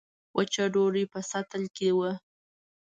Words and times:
وچه 0.35 0.63
ډوډۍ 0.73 1.05
په 1.13 1.19
سطل 1.31 1.63
کې 1.75 1.89
وه. 1.97 2.11